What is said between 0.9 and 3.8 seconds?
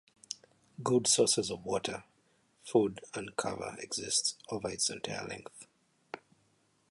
sources of water, food, and cover